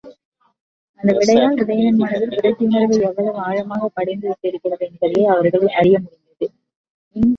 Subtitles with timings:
[0.99, 6.47] அந்த விடையால் உதயணன் மனத்தில் விரக்தியுணர்வு எவ்வளவு ஆழமாகப் படிந்து விட்டிருக்கிறது என்பதையே அவர்கள் அறிய முடந்தது.